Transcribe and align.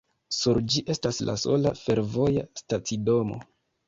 Sur 0.35 0.59
ĝi 0.75 0.81
estas 0.93 1.19
la 1.29 1.35
sola 1.41 1.73
fervoja 1.81 2.47
stacidomo. 2.63 3.39